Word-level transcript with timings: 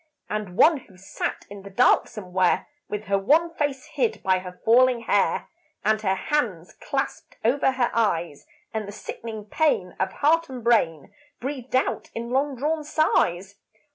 And 0.31 0.57
one 0.57 0.77
who 0.77 0.97
sat 0.97 1.45
in 1.47 1.61
the 1.61 1.69
dark 1.69 2.07
somewhere, 2.07 2.67
With 2.89 3.03
her 3.03 3.19
wan 3.19 3.53
face 3.53 3.85
hid 3.85 4.23
by 4.23 4.39
her 4.39 4.59
falling 4.65 5.01
hair, 5.01 5.47
And 5.85 6.01
her 6.01 6.15
hands 6.15 6.73
clasped 6.73 7.37
over 7.45 7.73
her 7.73 7.91
eyes; 7.93 8.47
And 8.73 8.87
the 8.87 8.91
sickening 8.93 9.45
pain 9.45 9.95
of 9.99 10.11
heart 10.13 10.49
and 10.49 10.63
brain 10.63 11.13
Breathed 11.39 11.75
out 11.75 12.09
in 12.15 12.31
long 12.31 12.55
drawn 12.55 12.83
sighs. 12.83 13.59